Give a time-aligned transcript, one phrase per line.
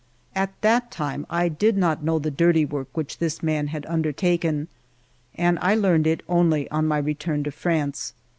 [0.33, 4.67] At that time I did not know the dirty work which this man had undertaken,
[5.35, 8.15] and I learned it only on my return to France.